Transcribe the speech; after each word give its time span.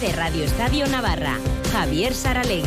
de 0.00 0.12
Radio 0.12 0.44
Estadio 0.44 0.86
Navarra, 0.86 1.38
Javier 1.72 2.14
Saralegui. 2.14 2.64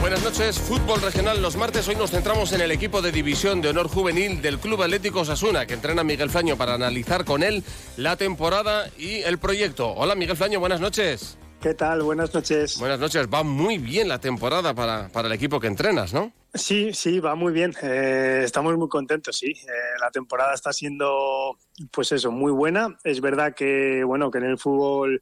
Buenas 0.00 0.22
noches, 0.22 0.58
fútbol 0.58 1.02
regional 1.02 1.42
los 1.42 1.56
martes. 1.56 1.86
Hoy 1.88 1.96
nos 1.96 2.10
centramos 2.10 2.52
en 2.52 2.62
el 2.62 2.70
equipo 2.70 3.02
de 3.02 3.12
división 3.12 3.60
de 3.60 3.68
honor 3.68 3.88
juvenil 3.88 4.40
del 4.40 4.58
Club 4.58 4.82
Atlético 4.82 5.26
Sasuna, 5.26 5.66
que 5.66 5.74
entrena 5.74 6.04
Miguel 6.04 6.30
Flaño 6.30 6.56
para 6.56 6.74
analizar 6.74 7.26
con 7.26 7.42
él 7.42 7.62
la 7.98 8.16
temporada 8.16 8.88
y 8.96 9.16
el 9.22 9.36
proyecto. 9.36 9.92
Hola 9.92 10.14
Miguel 10.14 10.36
Flaño, 10.36 10.58
buenas 10.58 10.80
noches. 10.80 11.36
¿Qué 11.60 11.74
tal? 11.74 12.02
Buenas 12.02 12.32
noches. 12.32 12.78
Buenas 12.78 12.98
noches. 12.98 13.26
Va 13.32 13.42
muy 13.42 13.76
bien 13.76 14.08
la 14.08 14.18
temporada 14.18 14.72
para, 14.74 15.08
para 15.08 15.28
el 15.28 15.34
equipo 15.34 15.60
que 15.60 15.66
entrenas, 15.66 16.14
¿no? 16.14 16.32
Sí, 16.56 16.92
sí, 16.92 17.20
va 17.20 17.34
muy 17.34 17.52
bien. 17.52 17.74
Eh, 17.82 18.42
estamos 18.44 18.76
muy 18.76 18.88
contentos, 18.88 19.36
sí. 19.38 19.50
Eh, 19.50 19.98
la 20.00 20.10
temporada 20.10 20.54
está 20.54 20.72
siendo, 20.72 21.58
pues 21.90 22.12
eso, 22.12 22.30
muy 22.30 22.52
buena. 22.52 22.96
Es 23.04 23.20
verdad 23.20 23.54
que, 23.54 24.02
bueno, 24.04 24.30
que 24.30 24.38
en 24.38 24.44
el 24.44 24.58
fútbol 24.58 25.20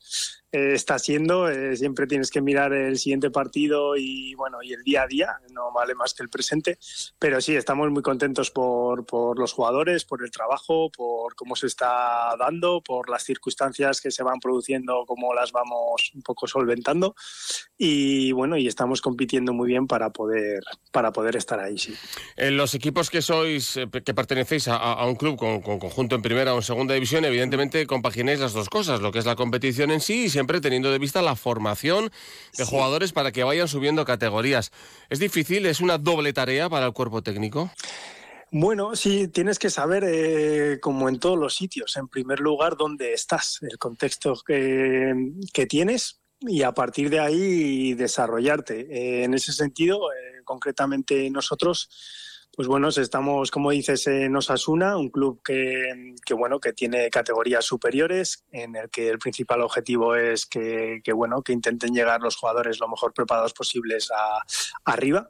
eh, 0.55 0.75
está 0.75 1.00
siendo, 1.00 1.49
siempre 1.75 2.07
tienes 2.07 2.31
que 2.31 2.40
mirar 2.40 2.72
el 2.72 2.96
siguiente 2.96 3.29
partido 3.31 3.96
y, 3.96 4.36
bueno, 4.36 4.62
y 4.62 4.72
el 4.72 4.85
día 4.85 5.03
a 5.03 5.07
día, 5.08 5.40
no 5.50 5.72
vale 5.72 5.96
más 5.96 6.14
que 6.14 6.22
el 6.22 6.29
presente. 6.29 6.79
Pero 7.18 7.40
sí, 7.40 7.57
estamos 7.57 7.90
muy 7.90 8.03
contentos 8.03 8.53
por, 8.53 9.04
por 9.04 9.36
los 9.36 9.53
jugadores, 9.53 10.04
por 10.04 10.22
el 10.22 10.31
trabajo, 10.31 10.90
por 10.90 11.35
cómo 11.35 11.57
se 11.57 11.67
está 11.67 12.36
dando, 12.39 12.81
por 12.82 13.11
las 13.11 13.25
circunstancias 13.25 14.00
que 14.00 14.12
se 14.12 14.22
van 14.22 14.39
produciendo, 14.39 15.04
cómo 15.09 15.35
las 15.35 15.50
vamos 15.50 16.12
un 16.14 16.22
poco 16.22 16.46
solventando. 16.46 17.17
Y, 17.76 18.31
bueno, 18.31 18.57
y 18.57 18.68
estamos 18.68 19.00
compitiendo 19.00 19.53
muy 19.53 19.67
bien 19.67 19.89
para 19.89 20.11
poder, 20.11 20.62
para 20.93 21.11
poder 21.11 21.34
estar 21.34 21.59
ahí, 21.59 21.79
sí. 21.79 21.95
En 22.36 22.57
los 22.57 22.75
equipos 22.75 23.11
que 23.11 23.23
sois, 23.23 23.76
eh, 23.76 23.89
que 24.04 24.14
pertenecéis 24.14 24.68
a, 24.68 25.04
un 25.04 25.17
club 25.17 25.36
con, 25.36 25.61
conjunto 25.61 26.14
en 26.14 26.23
primera 26.23 26.54
o 26.54 26.59
en 26.59 26.62
segunda 26.62 26.95
división, 26.95 27.25
evidentemente 27.25 27.84
compaginéis 27.89 28.39
las 28.39 28.53
dos 28.53 28.68
cosas, 28.68 29.00
lo 29.00 29.11
que 29.11 29.18
es 29.18 29.26
la 29.26 29.34
competición 29.34 29.90
en 29.90 30.00
sí 30.00 30.25
y 30.25 30.29
siempre 30.29 30.43
teniendo 30.61 30.90
de 30.90 30.98
vista 30.98 31.22
la 31.22 31.36
formación 31.36 32.11
de 32.56 32.64
jugadores 32.64 33.12
para 33.12 33.33
que 33.33 33.45
vayan 33.45 33.69
subiendo 33.69 34.05
categorías. 34.05 34.70
¿Es 35.11 35.19
difícil? 35.19 35.67
¿Es 35.67 35.81
una 35.81 35.98
doble 35.98 36.33
tarea 36.33 36.69
para 36.69 36.87
el 36.87 36.92
cuerpo 36.92 37.23
técnico? 37.23 37.70
Bueno, 38.50 38.95
sí, 38.95 39.27
tienes 39.28 39.59
que 39.59 39.69
saber, 39.69 40.05
eh, 40.06 40.78
como 40.81 41.09
en 41.09 41.19
todos 41.19 41.37
los 41.37 41.56
sitios, 41.56 41.97
en 41.97 42.06
primer 42.06 42.39
lugar, 42.39 42.77
dónde 42.77 43.12
estás, 43.12 43.59
el 43.62 43.78
contexto 43.78 44.34
que, 44.47 45.12
que 45.53 45.67
tienes 45.67 46.20
y 46.41 46.62
a 46.62 46.72
partir 46.72 47.11
de 47.11 47.20
ahí 47.20 47.95
desarrollarte. 47.95 48.81
Eh, 48.81 49.25
en 49.25 49.34
ese 49.34 49.53
sentido, 49.53 50.12
eh, 50.12 50.42
concretamente 50.45 51.28
nosotros, 51.31 51.89
pues 52.55 52.69
bueno, 52.69 52.88
estamos, 52.88 53.50
como 53.50 53.70
dices, 53.70 54.06
en 54.06 54.34
Osasuna, 54.36 54.97
un 54.97 55.10
club 55.10 55.41
que, 55.42 56.34
bueno, 56.34 56.60
que 56.60 56.72
tiene 56.72 57.10
categorías 57.10 57.64
superiores, 57.64 58.44
en 58.52 58.77
el 58.77 58.91
que 58.91 59.08
el 59.08 59.19
principal 59.19 59.62
objetivo 59.62 60.14
es 60.14 60.47
que, 60.47 61.00
bueno, 61.14 61.42
que 61.42 61.52
intenten 61.52 61.94
llegar 61.94 62.20
los 62.20 62.36
jugadores 62.36 62.80
lo 62.80 62.88
mejor 62.88 63.12
preparados 63.12 63.52
posibles 63.52 64.10
a, 64.10 64.42
arriba. 64.84 65.28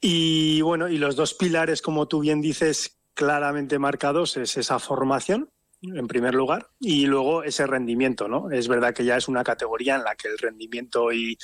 Y 0.00 0.60
bueno, 0.60 0.88
y 0.88 0.98
los 0.98 1.16
dos 1.16 1.34
pilares, 1.34 1.82
como 1.82 2.08
tú 2.08 2.20
bien 2.20 2.40
dices, 2.40 2.98
claramente 3.14 3.78
marcados 3.78 4.36
es 4.36 4.56
esa 4.56 4.78
formación 4.78 5.50
en 5.82 6.06
primer 6.08 6.34
lugar, 6.34 6.68
y 6.80 7.06
luego 7.06 7.42
ese 7.42 7.66
rendimiento, 7.66 8.28
¿no? 8.28 8.50
Es 8.50 8.68
verdad 8.68 8.94
que 8.94 9.04
ya 9.04 9.16
es 9.16 9.28
una 9.28 9.44
categoría 9.44 9.96
en 9.96 10.04
la 10.04 10.14
que 10.14 10.28
el 10.28 10.38
rendimiento 10.38 11.12
y, 11.12 11.38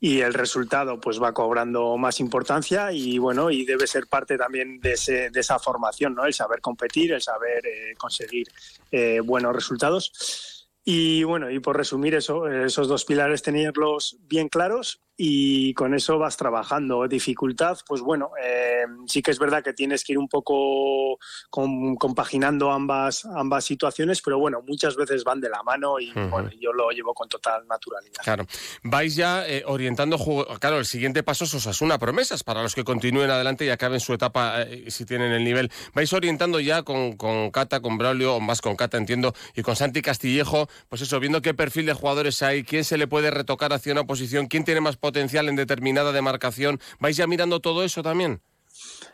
y 0.00 0.20
el 0.20 0.34
resultado 0.34 1.00
pues 1.00 1.20
va 1.20 1.32
cobrando 1.32 1.96
más 1.96 2.20
importancia 2.20 2.92
y 2.92 3.18
bueno, 3.18 3.50
y 3.50 3.64
debe 3.64 3.86
ser 3.86 4.06
parte 4.06 4.36
también 4.36 4.80
de, 4.80 4.92
ese, 4.92 5.30
de 5.30 5.40
esa 5.40 5.58
formación, 5.58 6.14
¿no? 6.14 6.24
El 6.24 6.34
saber 6.34 6.60
competir, 6.60 7.12
el 7.12 7.22
saber 7.22 7.66
eh, 7.66 7.94
conseguir 7.96 8.46
eh, 8.90 9.20
buenos 9.20 9.54
resultados. 9.54 10.68
Y 10.84 11.24
bueno, 11.24 11.50
y 11.50 11.58
por 11.60 11.76
resumir 11.76 12.14
eso, 12.14 12.46
esos 12.46 12.88
dos 12.88 13.04
pilares 13.04 13.42
tenerlos 13.42 14.18
bien 14.20 14.48
claros 14.48 15.03
y 15.16 15.74
con 15.74 15.94
eso 15.94 16.18
vas 16.18 16.36
trabajando. 16.36 17.06
Dificultad, 17.06 17.78
pues 17.86 18.00
bueno, 18.00 18.30
eh, 18.42 18.84
sí 19.06 19.22
que 19.22 19.30
es 19.30 19.38
verdad 19.38 19.62
que 19.62 19.72
tienes 19.72 20.02
que 20.02 20.12
ir 20.12 20.18
un 20.18 20.28
poco 20.28 21.18
compaginando 21.50 22.72
ambas, 22.72 23.24
ambas 23.24 23.64
situaciones, 23.64 24.20
pero 24.22 24.38
bueno, 24.38 24.62
muchas 24.66 24.96
veces 24.96 25.22
van 25.24 25.40
de 25.40 25.48
la 25.48 25.62
mano 25.62 26.00
y 26.00 26.12
bueno, 26.12 26.50
yo 26.60 26.72
lo 26.72 26.90
llevo 26.90 27.14
con 27.14 27.28
total 27.28 27.66
naturalidad. 27.68 28.22
Claro, 28.22 28.46
vais 28.82 29.14
ya 29.14 29.46
eh, 29.46 29.62
orientando, 29.66 30.18
claro, 30.58 30.78
el 30.78 30.86
siguiente 30.86 31.22
paso 31.22 31.44
es 31.44 31.54
Osasuna 31.54 31.98
Promesas 31.98 32.42
para 32.42 32.62
los 32.62 32.74
que 32.74 32.84
continúen 32.84 33.30
adelante 33.30 33.64
y 33.64 33.70
acaben 33.70 34.00
su 34.00 34.12
etapa 34.12 34.62
eh, 34.62 34.90
si 34.90 35.04
tienen 35.04 35.32
el 35.32 35.44
nivel. 35.44 35.70
Vais 35.94 36.12
orientando 36.12 36.58
ya 36.60 36.82
con, 36.82 37.16
con 37.16 37.50
Cata, 37.50 37.80
con 37.80 37.98
Braulio, 37.98 38.36
o 38.36 38.40
más 38.40 38.60
con 38.60 38.76
Cata 38.76 38.96
entiendo, 38.96 39.34
y 39.54 39.62
con 39.62 39.76
Santi 39.76 40.02
Castillejo, 40.02 40.68
pues 40.88 41.02
eso, 41.02 41.20
viendo 41.20 41.40
qué 41.42 41.54
perfil 41.54 41.86
de 41.86 41.92
jugadores 41.92 42.42
hay, 42.42 42.64
quién 42.64 42.84
se 42.84 42.98
le 42.98 43.06
puede 43.06 43.30
retocar 43.30 43.72
hacia 43.72 43.92
una 43.92 44.04
posición, 44.04 44.46
quién 44.46 44.64
tiene 44.64 44.80
más 44.80 44.96
potencial 45.04 45.50
en 45.50 45.56
determinada 45.56 46.12
demarcación. 46.12 46.80
¿Vais 46.98 47.14
ya 47.14 47.26
mirando 47.26 47.60
todo 47.60 47.84
eso 47.84 48.02
también? 48.02 48.40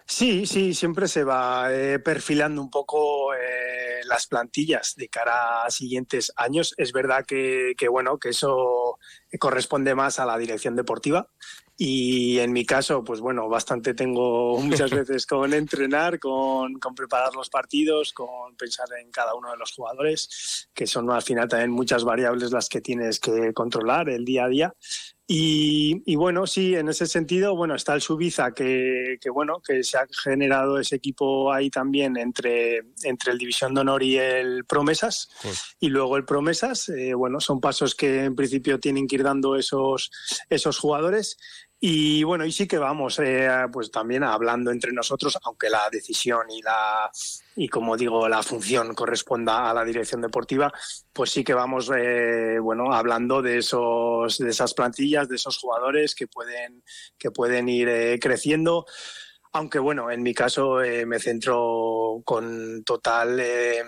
Sí, 0.07 0.47
sí, 0.47 0.73
siempre 0.73 1.09
se 1.09 1.25
va 1.25 1.75
eh, 1.75 1.99
perfilando 1.99 2.63
un 2.63 2.71
poco 2.71 3.35
eh, 3.35 4.01
las 4.05 4.29
plantillas 4.29 4.95
de 4.95 5.09
cara 5.09 5.65
a 5.65 5.71
siguientes 5.73 6.33
años. 6.37 6.75
Es 6.77 6.93
verdad 6.93 7.25
que, 7.27 7.73
que, 7.77 7.89
bueno, 7.89 8.19
que 8.19 8.29
eso 8.29 8.99
corresponde 9.39 9.95
más 9.95 10.19
a 10.19 10.27
la 10.27 10.39
dirección 10.39 10.77
deportiva. 10.77 11.29
Y 11.77 12.39
en 12.41 12.53
mi 12.53 12.67
caso, 12.67 13.03
pues 13.03 13.21
bueno, 13.21 13.49
bastante 13.49 13.95
tengo 13.95 14.59
muchas 14.61 14.91
veces 14.91 15.25
con 15.25 15.55
entrenar, 15.55 16.19
con, 16.19 16.75
con, 16.75 16.95
preparar 16.95 17.35
los 17.35 17.49
partidos, 17.49 18.13
con 18.13 18.55
pensar 18.57 18.89
en 19.01 19.11
cada 19.11 19.35
uno 19.35 19.51
de 19.51 19.57
los 19.57 19.73
jugadores, 19.73 20.69
que 20.75 20.87
son 20.87 21.11
al 21.11 21.23
final 21.23 21.49
también 21.49 21.71
muchas 21.71 22.05
variables 22.05 22.53
las 22.53 22.69
que 22.69 22.81
tienes 22.81 23.19
que 23.19 23.55
controlar 23.55 24.11
el 24.11 24.25
día 24.25 24.45
a 24.45 24.49
día. 24.49 24.75
Y, 25.33 26.17
bueno, 26.17 26.45
sí, 26.45 26.75
en 26.75 26.89
ese 26.89 27.07
sentido, 27.07 27.55
bueno, 27.55 27.77
está 27.77 27.95
el 27.95 28.01
Subiza 28.01 28.51
que, 28.51 29.17
que, 29.21 29.31
bueno, 29.31 29.63
que 29.65 29.85
se 29.85 29.97
ha 29.97 30.05
generado 30.25 30.77
ese 30.81 30.97
equipo 30.97 31.53
ahí 31.53 31.71
también 31.71 32.17
entre, 32.17 32.79
entre 33.05 33.31
el 33.31 33.39
División 33.39 33.73
de 33.73 33.83
Honor 33.83 34.03
y 34.03 34.19
el 34.19 34.65
Promesas. 34.65 35.29
Y 35.79 35.89
luego 35.89 36.17
el 36.17 36.25
Promesas, 36.25 36.89
eh, 36.89 37.15
bueno, 37.15 37.39
son 37.39 37.61
pasos 37.61 37.95
que 37.95 38.25
en 38.25 38.35
principio 38.35 38.81
tienen 38.81 39.07
que 39.07 39.15
ir 39.15 39.20
dando 39.23 39.57
esos, 39.57 40.11
esos 40.49 40.79
jugadores. 40.79 41.37
Y 41.83 42.25
bueno, 42.25 42.45
y 42.45 42.53
sí 42.53 42.69
que 42.69 42.77
vamos, 42.77 43.19
eh, 43.21 43.49
pues 43.73 43.91
también 43.91 44.23
hablando 44.23 44.71
entre 44.71 44.93
nosotros, 44.93 45.39
aunque 45.45 45.71
la 45.71 45.89
decisión 45.91 46.51
y 46.51 46.61
la 46.61 47.11
y 47.57 47.69
como 47.69 47.97
digo 47.97 48.29
la 48.29 48.43
función 48.43 48.95
corresponda 48.95 49.71
a 49.71 49.73
la 49.73 49.83
dirección 49.83 50.21
deportiva, 50.21 50.71
pues 51.11 51.31
sí 51.31 51.43
que 51.43 51.55
vamos, 51.55 51.91
eh, 51.97 52.59
bueno, 52.61 52.93
hablando 52.93 53.41
de 53.41 53.59
esos, 53.59 54.37
de 54.37 54.51
esas 54.51 54.75
plantillas, 54.75 55.27
de 55.29 55.37
esos 55.37 55.57
jugadores 55.57 56.15
que 56.15 56.27
pueden 56.27 56.85
que 57.17 57.31
pueden 57.31 57.67
ir 57.71 57.89
eh, 57.89 58.19
creciendo. 58.21 58.85
Aunque 59.53 59.81
bueno, 59.81 60.13
en 60.13 60.23
mi 60.23 60.33
caso 60.33 60.81
eh, 60.81 61.05
me 61.05 61.19
centro 61.19 62.23
con 62.25 62.85
total 62.85 63.41
eh, 63.41 63.83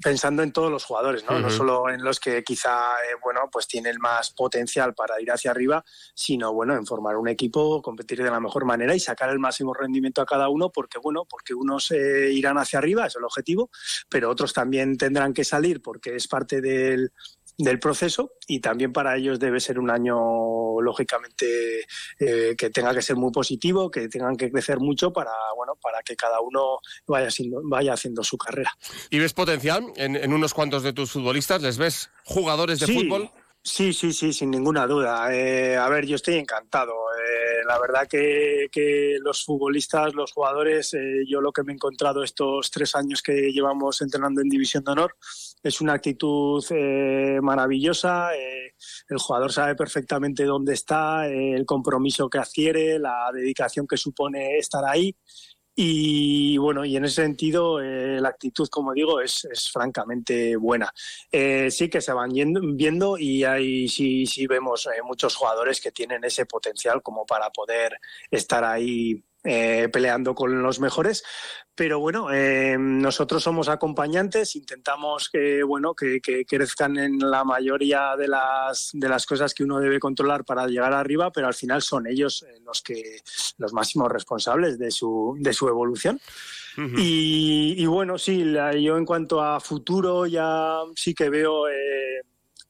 pensando 0.00 0.44
en 0.44 0.52
todos 0.52 0.70
los 0.70 0.84
jugadores, 0.84 1.24
¿no? 1.28 1.40
No 1.40 1.50
solo 1.50 1.90
en 1.90 2.04
los 2.04 2.20
que 2.20 2.44
quizá 2.44 2.92
eh, 2.92 3.16
bueno 3.20 3.48
pues 3.50 3.66
tienen 3.66 3.96
más 3.98 4.30
potencial 4.30 4.94
para 4.94 5.20
ir 5.20 5.32
hacia 5.32 5.50
arriba, 5.50 5.84
sino 6.14 6.52
bueno 6.52 6.76
en 6.76 6.86
formar 6.86 7.16
un 7.16 7.26
equipo, 7.26 7.82
competir 7.82 8.22
de 8.22 8.30
la 8.30 8.38
mejor 8.38 8.64
manera 8.64 8.94
y 8.94 9.00
sacar 9.00 9.30
el 9.30 9.40
máximo 9.40 9.74
rendimiento 9.74 10.22
a 10.22 10.26
cada 10.26 10.48
uno, 10.48 10.70
porque 10.70 10.98
bueno 10.98 11.24
porque 11.28 11.52
unos 11.52 11.90
irán 11.90 12.58
hacia 12.58 12.78
arriba 12.78 13.06
es 13.06 13.16
el 13.16 13.24
objetivo, 13.24 13.70
pero 14.08 14.30
otros 14.30 14.52
también 14.52 14.96
tendrán 14.96 15.34
que 15.34 15.42
salir 15.42 15.82
porque 15.82 16.14
es 16.14 16.28
parte 16.28 16.60
del 16.60 17.10
del 17.58 17.80
proceso 17.80 18.34
y 18.46 18.60
también 18.60 18.92
para 18.92 19.16
ellos 19.16 19.40
debe 19.40 19.58
ser 19.58 19.80
un 19.80 19.90
año 19.90 20.16
lógicamente 20.80 21.80
eh, 22.18 22.54
que 22.56 22.70
tenga 22.70 22.94
que 22.94 23.02
ser 23.02 23.16
muy 23.16 23.32
positivo, 23.32 23.90
que 23.90 24.08
tengan 24.08 24.36
que 24.36 24.50
crecer 24.50 24.78
mucho 24.78 25.12
para 25.12 25.32
bueno 25.56 25.74
para 25.80 26.02
que 26.02 26.16
cada 26.16 26.40
uno 26.40 26.78
vaya 27.06 27.30
siendo, 27.30 27.60
vaya 27.64 27.94
haciendo 27.94 28.22
su 28.22 28.36
carrera. 28.36 28.72
¿Y 29.10 29.18
ves 29.18 29.32
potencial 29.32 29.84
en, 29.96 30.32
unos 30.32 30.54
cuantos 30.54 30.82
de 30.82 30.92
tus 30.92 31.12
futbolistas? 31.12 31.62
¿Les 31.62 31.78
ves 31.78 32.10
jugadores 32.24 32.80
de 32.80 32.86
fútbol? 32.86 33.30
Sí, 33.62 33.92
sí, 33.92 34.12
sí, 34.12 34.32
sin 34.32 34.50
ninguna 34.50 34.86
duda. 34.86 35.34
Eh, 35.34 35.76
a 35.76 35.88
ver, 35.88 36.06
yo 36.06 36.16
estoy 36.16 36.36
encantado. 36.36 37.07
Eh, 37.68 37.72
la 37.72 37.78
verdad 37.78 38.08
que, 38.08 39.18
los 39.22 39.44
futbolistas, 39.44 40.14
los 40.14 40.32
jugadores, 40.32 40.96
yo 41.26 41.40
lo 41.40 41.52
que 41.52 41.62
me 41.62 41.72
he 41.72 41.74
encontrado 41.74 42.22
estos 42.22 42.70
tres 42.70 42.94
años 42.94 43.22
que 43.22 43.52
llevamos 43.52 44.00
entrenando 44.00 44.40
en 44.40 44.48
División 44.48 44.84
de 44.84 44.92
Honor 44.92 45.16
es 45.62 45.80
una 45.80 45.94
actitud 45.94 46.64
eh, 46.70 47.38
maravillosa. 47.42 48.34
Eh, 48.34 48.74
el 49.08 49.18
jugador 49.18 49.52
sabe 49.52 49.74
perfectamente 49.74 50.44
dónde 50.44 50.74
está, 50.74 51.28
eh, 51.28 51.54
el 51.54 51.66
compromiso 51.66 52.28
que 52.28 52.38
adquiere, 52.38 52.98
la 52.98 53.30
dedicación 53.32 53.86
que 53.86 53.96
supone 53.96 54.58
estar 54.58 54.84
ahí. 54.84 55.16
Y 55.80 56.56
bueno, 56.56 56.84
y 56.84 56.96
en 56.96 57.04
ese 57.04 57.22
sentido 57.22 57.80
la 57.80 58.30
actitud, 58.30 58.68
como 58.68 58.92
digo, 58.92 59.20
es, 59.20 59.44
es 59.44 59.70
francamente 59.70 60.56
buena. 60.56 60.92
sí 61.30 61.88
que 61.88 62.00
se 62.00 62.12
van 62.12 62.32
viendo 62.74 63.16
y 63.16 63.44
ahí 63.44 63.86
sí, 63.86 64.26
sí 64.26 64.48
vemos 64.48 64.88
muchos 65.04 65.36
jugadores 65.36 65.80
que 65.80 65.92
tienen 65.92 66.24
ese 66.24 66.46
potencial 66.46 67.00
como 67.00 67.24
para 67.24 67.50
poder 67.50 67.96
estar 68.28 68.64
ahí 68.64 69.22
eh, 69.44 69.88
peleando 69.92 70.34
con 70.34 70.62
los 70.62 70.80
mejores. 70.80 71.22
Pero 71.76 72.00
bueno, 72.00 72.32
eh, 72.32 72.76
nosotros 72.76 73.40
somos 73.40 73.68
acompañantes, 73.68 74.56
intentamos 74.56 75.30
que 75.30 75.62
bueno 75.62 75.94
que, 75.94 76.20
crezcan 76.44 76.98
en 76.98 77.18
la 77.18 77.44
mayoría 77.44 78.16
de 78.16 78.26
las 78.26 78.90
de 78.92 79.08
las 79.08 79.26
cosas 79.26 79.54
que 79.54 79.62
uno 79.62 79.78
debe 79.78 80.00
controlar 80.00 80.44
para 80.44 80.66
llegar 80.66 80.92
arriba, 80.92 81.30
pero 81.30 81.46
al 81.46 81.54
final 81.54 81.82
son 81.82 82.08
ellos 82.08 82.44
eh, 82.48 82.58
los 82.64 82.82
que 82.82 83.20
los 83.58 83.72
máximos 83.72 84.10
responsables 84.10 84.76
de 84.76 84.90
su 84.90 85.36
de 85.38 85.52
su 85.52 85.68
evolución. 85.68 86.20
y, 86.96 87.86
bueno, 87.86 88.18
sí, 88.18 88.52
yo 88.80 88.96
en 88.96 89.04
cuanto 89.04 89.42
a 89.42 89.58
futuro 89.58 90.26
ya 90.26 90.78
sí 90.94 91.12
que 91.12 91.28
veo 91.28 91.64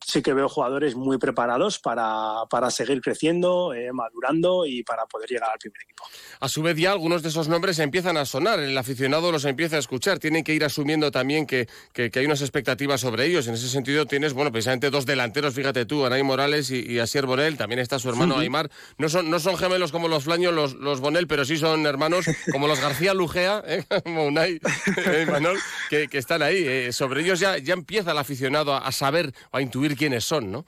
sí 0.04 0.22
que 0.22 0.32
veo 0.32 0.48
jugadores 0.48 0.94
muy 0.94 1.18
preparados 1.18 1.78
para, 1.78 2.44
para 2.50 2.70
seguir 2.70 3.00
creciendo, 3.00 3.74
eh, 3.74 3.92
madurando 3.92 4.64
y 4.66 4.82
para 4.82 5.06
poder 5.06 5.28
llegar 5.28 5.50
al 5.50 5.58
primer 5.58 5.82
equipo. 5.82 6.04
A 6.40 6.48
su 6.48 6.62
vez 6.62 6.76
ya 6.76 6.92
algunos 6.92 7.22
de 7.22 7.28
esos 7.28 7.48
nombres 7.48 7.78
empiezan 7.78 8.16
a 8.16 8.24
sonar, 8.24 8.60
el 8.60 8.76
aficionado 8.76 9.32
los 9.32 9.44
empieza 9.44 9.76
a 9.76 9.78
escuchar, 9.78 10.18
tienen 10.18 10.44
que 10.44 10.54
ir 10.54 10.64
asumiendo 10.64 11.10
también 11.10 11.46
que, 11.46 11.68
que, 11.92 12.10
hay 12.14 12.26
unas 12.26 12.40
expectativas 12.40 13.00
sobre 13.00 13.26
ellos. 13.26 13.46
En 13.48 13.54
ese 13.54 13.68
sentido 13.68 14.06
tienes, 14.06 14.32
bueno, 14.32 14.50
precisamente 14.52 14.90
dos 14.90 15.04
delanteros, 15.04 15.54
fíjate 15.54 15.84
tú, 15.84 16.04
Anay 16.06 16.22
Morales 16.22 16.70
y, 16.70 16.80
y 16.90 16.98
Asier 16.98 17.26
Bonel, 17.26 17.56
también 17.56 17.80
está 17.80 17.98
su 17.98 18.08
hermano 18.08 18.38
Aymar. 18.38 18.70
No 18.96 19.08
son, 19.08 19.30
no 19.30 19.40
son 19.40 19.56
gemelos 19.56 19.92
como 19.92 20.08
los 20.08 20.24
Flaños, 20.24 20.54
los, 20.54 20.74
los 20.74 21.00
Bonel, 21.00 21.26
pero 21.26 21.44
sí 21.44 21.58
son 21.58 21.86
hermanos 21.86 22.26
como 22.52 22.66
los 22.66 22.80
García 22.80 23.14
Lugea, 23.14 23.62
¿eh? 23.66 23.84
como 24.04 24.26
Unai 24.26 24.60
y 24.60 25.30
Manol, 25.30 25.58
que, 25.90 26.08
que, 26.08 26.18
están 26.18 26.42
ahí. 26.42 26.64
Eh. 26.66 26.92
Sobre 26.92 27.22
ellos 27.22 27.40
ya, 27.40 27.58
ya 27.58 27.74
empieza 27.74 28.12
el 28.12 28.18
aficionado 28.18 28.72
a, 28.74 28.78
a 28.78 28.92
saber, 28.92 29.32
a 29.52 29.60
intuir 29.60 29.87
quiénes 29.96 30.24
son, 30.24 30.50
¿no? 30.50 30.66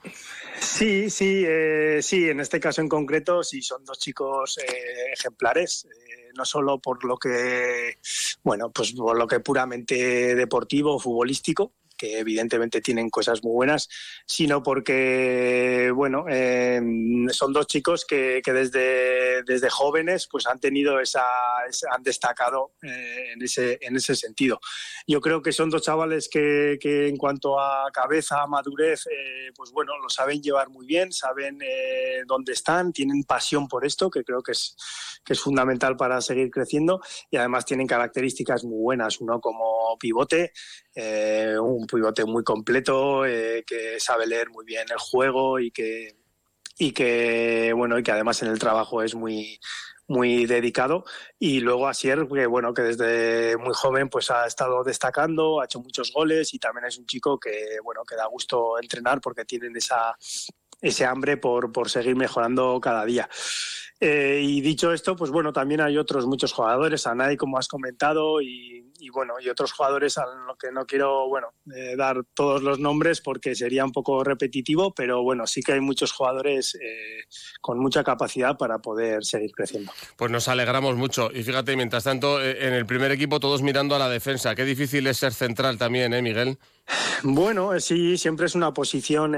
Sí, 0.59 1.09
sí, 1.09 1.43
eh, 1.45 1.99
sí, 2.01 2.29
en 2.29 2.39
este 2.39 2.59
caso 2.59 2.81
en 2.81 2.87
concreto 2.87 3.43
sí 3.43 3.61
son 3.61 3.83
dos 3.83 3.97
chicos 3.99 4.57
eh, 4.59 5.13
ejemplares, 5.13 5.85
eh, 5.85 6.29
no 6.35 6.45
solo 6.45 6.79
por 6.79 7.03
lo 7.03 7.17
que, 7.17 7.97
bueno, 8.43 8.71
pues 8.71 8.93
por 8.93 9.17
lo 9.17 9.27
que 9.27 9.39
puramente 9.39 10.35
deportivo, 10.35 10.99
futbolístico, 10.99 11.73
que 12.01 12.17
evidentemente 12.17 12.81
tienen 12.81 13.11
cosas 13.11 13.43
muy 13.43 13.53
buenas, 13.53 13.87
sino 14.25 14.63
porque, 14.63 15.91
bueno, 15.93 16.25
em, 16.27 17.29
son 17.29 17.53
dos 17.53 17.67
chicos 17.67 18.05
que, 18.05 18.41
desde, 18.43 19.43
desde 19.43 19.69
jóvenes 19.69 20.27
pues 20.27 20.47
han 20.47 20.59
tenido 20.59 20.99
esa, 20.99 21.23
han 21.91 22.01
destacado 22.01 22.73
eh, 22.81 23.33
en, 23.33 23.43
ese, 23.43 23.77
en 23.81 23.97
ese 23.97 24.15
sentido. 24.15 24.59
Yo 25.05 25.21
creo 25.21 25.43
que 25.43 25.51
son 25.51 25.69
dos 25.69 25.83
chavales 25.83 26.27
que, 26.27 26.79
en 26.81 27.17
cuanto 27.17 27.59
a 27.59 27.91
cabeza, 27.93 28.47
madurez, 28.47 29.05
eh, 29.05 29.51
pues 29.55 29.69
bueno, 29.69 29.91
lo 30.01 30.09
saben 30.09 30.41
llevar 30.41 30.69
muy 30.69 30.87
bien, 30.87 31.11
saben 31.11 31.59
eh, 31.61 32.23
dónde 32.25 32.53
están, 32.53 32.93
tienen 32.93 33.25
pasión 33.25 33.67
por 33.67 33.85
esto, 33.85 34.09
que 34.09 34.23
creo 34.23 34.41
que 34.41 34.53
es, 34.53 34.75
que 35.23 35.33
es 35.33 35.39
fundamental 35.39 35.95
para 35.95 36.19
seguir 36.19 36.49
creciendo 36.49 36.99
y 37.29 37.37
además 37.37 37.63
tienen 37.63 37.85
características 37.85 38.63
muy 38.63 38.79
buenas, 38.79 39.21
uno 39.21 39.39
como 39.39 39.95
pivote, 39.99 40.51
un 40.95 41.85
pivote 41.91 42.25
muy 42.25 42.43
completo, 42.43 43.25
eh, 43.25 43.63
que 43.65 43.99
sabe 43.99 44.27
leer 44.27 44.49
muy 44.49 44.65
bien 44.65 44.85
el 44.89 44.97
juego 44.97 45.59
y 45.59 45.71
que, 45.71 46.15
y 46.77 46.91
que, 46.91 47.73
bueno, 47.75 47.99
y 47.99 48.03
que 48.03 48.11
además 48.11 48.41
en 48.41 48.49
el 48.49 48.59
trabajo 48.59 49.03
es 49.03 49.13
muy, 49.15 49.59
muy 50.07 50.45
dedicado. 50.45 51.05
Y 51.39 51.59
luego 51.59 51.87
Asier 51.87 52.27
que 52.27 52.45
bueno 52.45 52.73
que 52.73 52.81
desde 52.81 53.57
muy 53.57 53.73
joven 53.73 54.09
pues 54.09 54.29
ha 54.31 54.45
estado 54.45 54.83
destacando 54.83 55.61
ha 55.61 55.65
hecho 55.65 55.79
muchos 55.79 56.11
goles 56.11 56.53
y 56.53 56.59
también 56.59 56.85
es 56.85 56.97
un 56.97 57.05
chico 57.05 57.39
que 57.39 57.77
bueno 57.83 58.03
que 58.07 58.15
da 58.15 58.25
gusto 58.27 58.79
entrenar 58.79 59.21
porque 59.21 59.45
tienen 59.45 59.75
esa 59.75 60.15
ese 60.81 61.05
hambre 61.05 61.37
por, 61.37 61.71
por 61.71 61.89
seguir 61.89 62.15
mejorando 62.15 62.79
cada 62.81 63.05
día. 63.05 63.29
Eh, 63.99 64.41
y 64.43 64.61
dicho 64.61 64.91
esto, 64.91 65.15
pues 65.15 65.29
bueno, 65.29 65.53
también 65.53 65.79
hay 65.81 65.97
otros 65.97 66.25
muchos 66.25 66.51
jugadores, 66.53 67.05
a 67.05 67.13
nadie 67.13 67.37
como 67.37 67.59
has 67.59 67.67
comentado, 67.67 68.41
y, 68.41 68.90
bueno, 69.09 69.35
y 69.39 69.49
otros 69.49 69.71
jugadores 69.71 70.17
a 70.17 70.25
los 70.47 70.57
que 70.57 70.71
no 70.71 70.85
quiero, 70.85 71.27
bueno, 71.27 71.47
eh, 71.75 71.95
dar 71.95 72.23
todos 72.33 72.61
los 72.61 72.79
nombres 72.79 73.21
porque 73.21 73.55
sería 73.55 73.83
un 73.83 73.91
poco 73.91 74.23
repetitivo, 74.23 74.93
pero 74.93 75.23
bueno, 75.23 75.47
sí 75.47 75.61
que 75.61 75.73
hay 75.73 75.79
muchos 75.79 76.11
jugadores 76.11 76.75
eh, 76.75 77.23
con 77.61 77.79
mucha 77.79 78.03
capacidad 78.03 78.57
para 78.57 78.79
poder 78.79 79.23
seguir 79.25 79.51
creciendo. 79.51 79.91
Pues 80.15 80.31
nos 80.31 80.47
alegramos 80.47 80.95
mucho. 80.95 81.29
Y 81.33 81.43
fíjate, 81.43 81.75
mientras 81.75 82.03
tanto, 82.03 82.41
en 82.43 82.73
el 82.73 82.85
primer 82.85 83.11
equipo 83.11 83.39
todos 83.39 83.61
mirando 83.61 83.95
a 83.95 83.99
la 83.99 84.09
defensa. 84.09 84.55
Qué 84.55 84.65
difícil 84.65 85.07
es 85.07 85.17
ser 85.17 85.33
central 85.33 85.77
también, 85.77 86.13
¿eh, 86.13 86.21
Miguel? 86.21 86.57
Bueno, 87.23 87.79
sí, 87.79 88.17
siempre 88.17 88.47
es 88.47 88.55
una 88.55 88.73
posición 88.73 89.33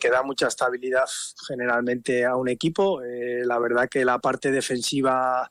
que 0.00 0.10
da 0.10 0.22
mucha 0.22 0.46
estabilidad 0.46 1.04
generalmente 1.46 2.24
a 2.24 2.36
un 2.36 2.48
equipo. 2.48 3.00
la 3.02 3.58
verdad 3.58 3.88
que 3.88 4.04
la 4.04 4.18
parte 4.18 4.52
defensiva 4.52 5.48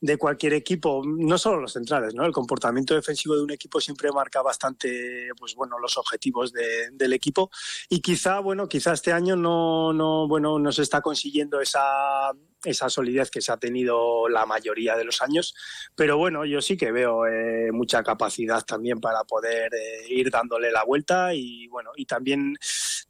de 0.00 0.16
cualquier 0.16 0.54
equipo, 0.54 1.02
no 1.04 1.36
solo 1.38 1.60
los 1.60 1.72
centrales, 1.72 2.14
¿no? 2.14 2.24
El 2.24 2.32
comportamiento 2.32 2.94
defensivo 2.94 3.36
de 3.36 3.42
un 3.42 3.50
equipo 3.50 3.80
siempre 3.80 4.12
marca 4.12 4.42
bastante, 4.42 5.28
pues 5.38 5.54
bueno, 5.54 5.78
los 5.78 5.98
objetivos 5.98 6.52
del 6.52 7.12
equipo 7.12 7.50
y 7.88 8.00
quizá, 8.00 8.38
bueno, 8.40 8.68
quizá 8.68 8.92
este 8.92 9.12
año 9.12 9.36
no, 9.36 9.92
no, 9.92 10.28
bueno, 10.28 10.58
no 10.58 10.72
se 10.72 10.82
está 10.82 11.00
consiguiendo 11.00 11.60
esa 11.60 12.32
esa 12.68 12.88
solidez 12.88 13.30
que 13.30 13.40
se 13.40 13.52
ha 13.52 13.56
tenido 13.56 14.28
la 14.28 14.46
mayoría 14.46 14.96
de 14.96 15.04
los 15.04 15.22
años. 15.22 15.54
Pero 15.94 16.16
bueno, 16.16 16.44
yo 16.44 16.60
sí 16.60 16.76
que 16.76 16.92
veo 16.92 17.26
eh, 17.26 17.70
mucha 17.72 18.02
capacidad 18.02 18.64
también 18.64 19.00
para 19.00 19.24
poder 19.24 19.72
eh, 19.74 20.06
ir 20.08 20.30
dándole 20.30 20.70
la 20.70 20.84
vuelta 20.84 21.34
y 21.34 21.66
bueno, 21.68 21.90
y 21.96 22.04
también 22.04 22.56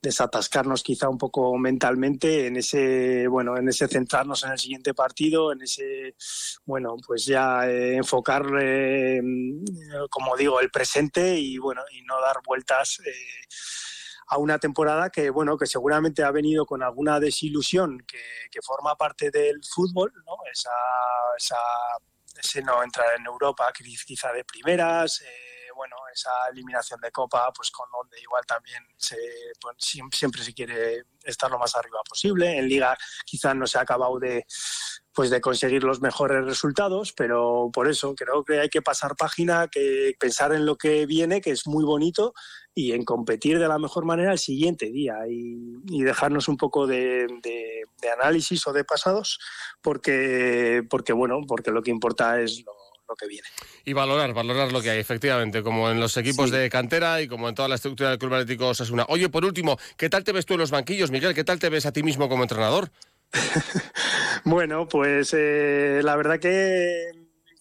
desatascarnos 0.00 0.82
quizá 0.82 1.08
un 1.08 1.18
poco 1.18 1.56
mentalmente 1.58 2.46
en 2.46 2.56
ese, 2.56 3.26
bueno, 3.28 3.56
en 3.56 3.68
ese 3.68 3.88
centrarnos 3.88 4.44
en 4.44 4.52
el 4.52 4.58
siguiente 4.58 4.94
partido, 4.94 5.52
en 5.52 5.62
ese, 5.62 6.14
bueno, 6.64 6.96
pues 7.06 7.26
ya 7.26 7.68
eh, 7.68 7.96
enfocar, 7.96 8.44
como 10.10 10.36
digo, 10.36 10.60
el 10.60 10.70
presente 10.70 11.38
y 11.38 11.58
bueno, 11.58 11.82
y 11.92 12.02
no 12.02 12.20
dar 12.20 12.36
vueltas 12.44 13.00
a 14.30 14.38
una 14.38 14.58
temporada 14.58 15.10
que, 15.10 15.30
bueno, 15.30 15.56
que 15.56 15.66
seguramente 15.66 16.22
ha 16.22 16.30
venido 16.30 16.66
con 16.66 16.82
alguna 16.82 17.18
desilusión 17.18 18.04
que, 18.06 18.18
forma 18.62 18.96
parte 18.96 19.30
del 19.30 19.60
fútbol, 19.64 20.12
¿no? 20.26 20.34
Esa, 20.52 20.70
esa, 21.38 21.56
ese 22.36 22.60
no 22.60 22.82
entrar 22.82 23.06
en 23.16 23.24
Europa 23.24 23.72
quizá 23.72 24.32
de 24.32 24.44
primeras, 24.44 25.20
eh, 25.22 25.57
bueno, 25.78 25.94
esa 26.12 26.30
eliminación 26.52 27.00
de 27.00 27.12
Copa, 27.12 27.52
pues 27.54 27.70
con 27.70 27.88
donde 27.90 28.20
igual 28.20 28.44
también 28.44 28.82
se, 28.96 29.16
pues, 29.60 29.76
siempre 29.78 30.42
se 30.42 30.52
quiere 30.52 31.04
estar 31.22 31.48
lo 31.48 31.58
más 31.58 31.76
arriba 31.76 32.00
posible. 32.06 32.58
En 32.58 32.68
Liga 32.68 32.98
quizás 33.24 33.54
no 33.54 33.64
se 33.66 33.78
ha 33.78 33.82
acabado 33.82 34.18
de 34.18 34.44
pues 35.14 35.30
de 35.30 35.40
conseguir 35.40 35.82
los 35.82 36.00
mejores 36.00 36.44
resultados, 36.44 37.12
pero 37.12 37.70
por 37.72 37.88
eso 37.88 38.14
creo 38.14 38.44
que 38.44 38.60
hay 38.60 38.68
que 38.68 38.82
pasar 38.82 39.16
página, 39.16 39.66
que 39.66 40.14
pensar 40.16 40.52
en 40.52 40.64
lo 40.64 40.76
que 40.76 41.06
viene, 41.06 41.40
que 41.40 41.50
es 41.50 41.66
muy 41.66 41.84
bonito, 41.84 42.34
y 42.72 42.92
en 42.92 43.04
competir 43.04 43.58
de 43.58 43.66
la 43.66 43.80
mejor 43.80 44.04
manera 44.04 44.30
el 44.30 44.38
siguiente 44.38 44.92
día 44.92 45.16
y, 45.28 46.04
dejarnos 46.04 46.46
un 46.46 46.56
poco 46.56 46.86
de, 46.86 47.26
análisis 48.16 48.64
o 48.68 48.72
de 48.72 48.84
pasados, 48.84 49.40
porque, 49.82 50.86
porque 50.88 51.12
bueno, 51.12 51.40
porque 51.48 51.72
lo 51.72 51.82
que 51.82 51.90
importa 51.90 52.40
es 52.40 52.64
lo, 52.64 52.77
que 53.14 53.26
viene. 53.26 53.48
Y 53.84 53.92
valorar, 53.92 54.32
valorar 54.34 54.72
lo 54.72 54.80
que 54.80 54.90
hay, 54.90 54.98
efectivamente, 54.98 55.62
como 55.62 55.90
en 55.90 56.00
los 56.00 56.16
equipos 56.16 56.50
de 56.50 56.68
cantera 56.70 57.20
y 57.22 57.28
como 57.28 57.48
en 57.48 57.54
toda 57.54 57.68
la 57.68 57.76
estructura 57.76 58.10
del 58.10 58.18
Club 58.18 58.34
Atlético 58.34 58.68
Osasuna. 58.68 59.06
Oye, 59.08 59.28
por 59.28 59.44
último, 59.44 59.78
¿qué 59.96 60.08
tal 60.08 60.24
te 60.24 60.32
ves 60.32 60.46
tú 60.46 60.54
en 60.54 60.60
los 60.60 60.70
banquillos, 60.70 61.10
Miguel? 61.10 61.34
¿Qué 61.34 61.44
tal 61.44 61.58
te 61.58 61.68
ves 61.68 61.86
a 61.86 61.92
ti 61.92 62.02
mismo 62.02 62.28
como 62.28 62.42
entrenador? 62.42 62.90
bueno, 64.44 64.88
pues 64.88 65.34
eh, 65.36 66.00
la 66.02 66.16
verdad 66.16 66.38
que, 66.38 67.10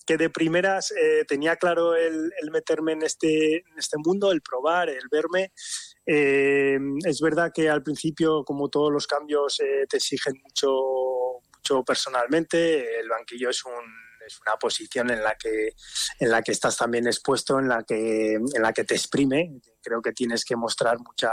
que 0.05 0.17
de 0.17 0.29
primeras 0.29 0.91
eh, 0.91 1.25
tenía 1.27 1.55
claro 1.55 1.95
el, 1.95 2.31
meterme 2.51 2.93
en 2.93 3.03
este, 3.03 3.57
en 3.57 3.77
este 3.77 3.97
mundo, 3.97 4.31
el 4.31 4.41
probar, 4.41 4.89
el 4.89 5.07
verme. 5.11 5.51
Eh, 6.05 6.79
es 7.05 7.19
verdad 7.19 7.51
que 7.53 7.69
al 7.69 7.83
principio, 7.83 8.43
como 8.43 8.69
todos 8.69 8.91
los 8.91 9.07
cambios, 9.07 9.57
te 9.57 9.97
exigen 9.97 10.35
mucho, 10.43 10.71
mucho 11.55 11.83
personalmente. 11.83 12.99
El 12.99 13.09
banquillo 13.09 13.49
es 13.49 13.65
un 13.65 14.06
es 14.27 14.39
una 14.41 14.55
posición 14.57 15.09
en 15.09 15.23
la 15.23 15.35
que 15.35 15.73
en 16.19 16.29
la 16.29 16.41
que 16.41 16.51
estás 16.51 16.77
también 16.77 17.07
expuesto 17.07 17.59
en 17.59 17.67
la 17.67 17.83
que 17.83 18.33
en 18.33 18.61
la 18.61 18.73
que 18.73 18.83
te 18.83 18.95
exprime. 18.95 19.59
Creo 19.81 20.01
que 20.01 20.11
tienes 20.11 20.43
que 20.43 20.55
mostrar 20.55 20.97
mucha 20.99 21.31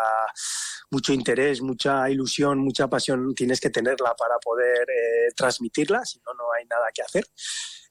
mucho 0.90 1.12
interés, 1.12 1.60
mucha 1.60 2.08
ilusión, 2.08 2.58
mucha 2.58 2.88
pasión, 2.88 3.34
tienes 3.34 3.60
que 3.60 3.70
tenerla 3.70 4.14
para 4.14 4.36
poder 4.38 4.82
eh, 4.82 5.32
transmitirla, 5.36 6.04
si 6.04 6.20
no, 6.24 6.34
no 6.34 6.44
hay 6.56 6.64
nada 6.66 6.86
que 6.94 7.02
hacer. 7.02 7.24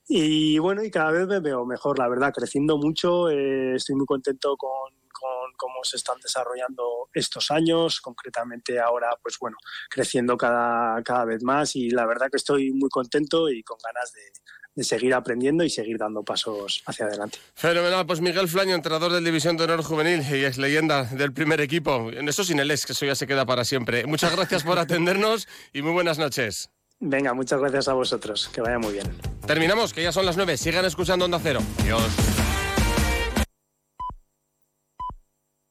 Y 0.06 0.58
bueno, 0.58 0.82
y 0.82 0.90
cada 0.90 1.12
vez 1.12 1.26
me 1.26 1.40
veo 1.40 1.64
mejor, 1.64 1.98
la 1.98 2.08
verdad, 2.08 2.32
creciendo 2.32 2.76
mucho, 2.76 3.30
eh, 3.30 3.74
estoy 3.76 3.94
muy 3.94 4.06
contento 4.06 4.56
con, 4.56 4.92
con, 5.12 5.52
cómo 5.56 5.82
se 5.82 5.96
están 5.96 6.18
desarrollando 6.20 7.08
estos 7.14 7.50
años, 7.50 8.00
concretamente 8.00 8.78
ahora, 8.78 9.18
pues 9.22 9.38
bueno, 9.38 9.56
creciendo 9.88 10.36
cada, 10.36 11.02
cada 11.02 11.24
vez 11.24 11.42
más. 11.42 11.74
Y 11.76 11.88
la 11.90 12.06
verdad 12.06 12.28
que 12.30 12.36
estoy 12.36 12.72
muy 12.72 12.90
contento 12.90 13.48
y 13.48 13.62
con 13.62 13.78
ganas 13.82 14.12
de, 14.12 14.20
de 14.74 14.84
seguir 14.84 15.14
aprendiendo 15.14 15.64
y 15.64 15.70
seguir 15.70 15.98
dando 15.98 16.22
pasos 16.22 16.82
hacia 16.86 17.06
adelante. 17.06 17.38
Fenomenal, 17.54 18.06
pues 18.06 18.20
Miguel 18.20 18.48
Flaño, 18.48 18.74
entrenador 18.74 19.12
del 19.12 19.24
División 19.24 19.56
de 19.56 19.64
Honor 19.64 19.82
Juvenil 19.82 20.22
y 20.30 20.44
es 20.44 20.58
leyenda 20.58 21.04
del 21.04 21.32
primer 21.32 21.60
equipo. 21.60 22.10
En 22.12 22.28
eso 22.28 22.44
sin 22.44 22.58
el 22.58 22.70
ex, 22.70 22.86
que 22.86 22.92
eso 22.92 23.06
ya 23.06 23.14
se 23.14 23.26
queda 23.26 23.46
para 23.46 23.64
siempre. 23.64 24.06
Muchas 24.06 24.34
gracias 24.34 24.62
por 24.62 24.78
atendernos 24.78 25.48
y 25.72 25.82
muy 25.82 25.92
buenas 25.92 26.18
noches. 26.18 26.70
Venga, 27.00 27.34
muchas 27.34 27.60
gracias 27.60 27.88
a 27.88 27.92
vosotros. 27.92 28.48
Que 28.52 28.60
vaya 28.60 28.78
muy 28.78 28.94
bien. 28.94 29.06
Terminamos, 29.46 29.92
que 29.92 30.02
ya 30.02 30.12
son 30.12 30.26
las 30.26 30.36
nueve. 30.36 30.56
Sigan 30.56 30.84
escuchando 30.84 31.24
Onda 31.24 31.38
Cero. 31.42 31.60
Adiós. 31.82 32.43